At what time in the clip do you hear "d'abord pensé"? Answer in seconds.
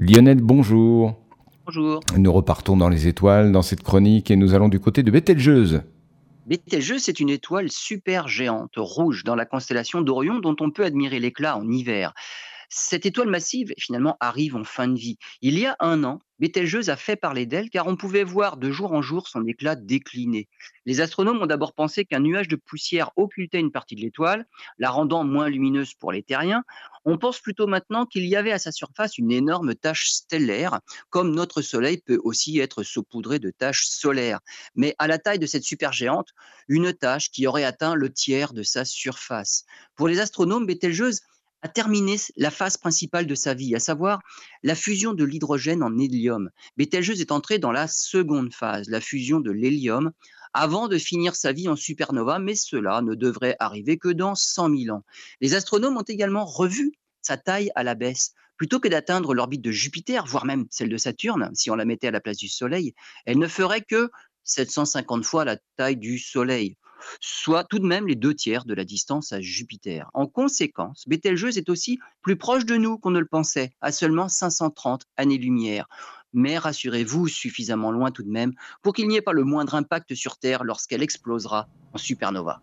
21.46-22.04